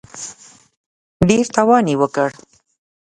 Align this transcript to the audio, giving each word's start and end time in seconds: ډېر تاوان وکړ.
ډېر 1.27 1.45
تاوان 1.55 1.85
وکړ. 2.01 2.29